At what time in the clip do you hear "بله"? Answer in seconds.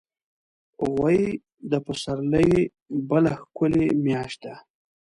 3.09-3.31